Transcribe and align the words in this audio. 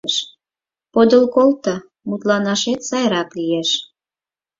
Подыл 0.93 1.23
колто, 1.35 1.75
мутланашет 2.09 2.79
сайрак 2.89 3.29
лиеш. 3.37 3.69